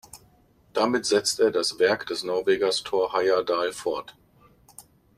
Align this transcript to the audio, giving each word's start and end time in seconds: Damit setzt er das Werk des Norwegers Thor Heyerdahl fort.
Damit 0.73 1.05
setzt 1.05 1.39
er 1.39 1.51
das 1.51 1.77
Werk 1.77 2.07
des 2.07 2.23
Norwegers 2.23 2.81
Thor 2.81 3.13
Heyerdahl 3.15 3.71
fort. 3.71 4.17